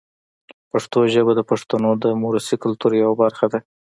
پښتو 0.71 0.99
ژبه 1.13 1.31
د 1.35 1.41
پښتنو 1.49 1.89
د 2.03 2.05
موروثي 2.21 2.55
کلتور 2.63 2.91
یوه 3.03 3.15
برخه 3.23 3.45
ده. 3.51 3.59